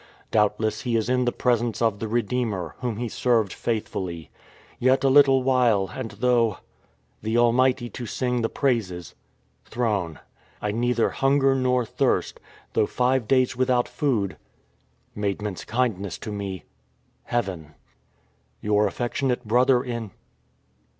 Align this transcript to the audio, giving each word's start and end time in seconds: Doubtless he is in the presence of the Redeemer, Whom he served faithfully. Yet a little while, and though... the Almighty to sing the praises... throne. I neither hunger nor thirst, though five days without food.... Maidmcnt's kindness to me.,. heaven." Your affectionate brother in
Doubtless 0.31 0.81
he 0.81 0.95
is 0.95 1.09
in 1.09 1.25
the 1.25 1.31
presence 1.31 1.79
of 1.79 1.99
the 1.99 2.07
Redeemer, 2.07 2.73
Whom 2.79 2.97
he 2.97 3.07
served 3.07 3.53
faithfully. 3.53 4.31
Yet 4.79 5.03
a 5.03 5.09
little 5.11 5.43
while, 5.43 5.91
and 5.93 6.09
though... 6.09 6.57
the 7.21 7.37
Almighty 7.37 7.87
to 7.91 8.07
sing 8.07 8.41
the 8.41 8.49
praises... 8.49 9.13
throne. 9.63 10.17
I 10.59 10.71
neither 10.71 11.11
hunger 11.11 11.53
nor 11.53 11.85
thirst, 11.85 12.39
though 12.73 12.87
five 12.87 13.27
days 13.27 13.55
without 13.55 13.87
food.... 13.87 14.37
Maidmcnt's 15.15 15.65
kindness 15.65 16.17
to 16.17 16.31
me.,. 16.31 16.63
heaven." 17.25 17.75
Your 18.59 18.87
affectionate 18.87 19.45
brother 19.47 19.83
in 19.83 20.09